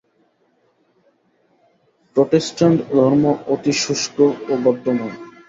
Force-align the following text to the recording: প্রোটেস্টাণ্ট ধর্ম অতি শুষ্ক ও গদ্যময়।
প্রোটেস্টাণ্ট 2.15 2.79
ধর্ম 2.91 3.23
অতি 3.53 3.73
শুষ্ক 3.81 4.17
ও 4.47 4.53
গদ্যময়। 4.65 5.15